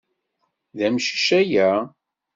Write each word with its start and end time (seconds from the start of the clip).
D 0.77 0.79
amcic 0.87 1.27
aya? 1.41 1.69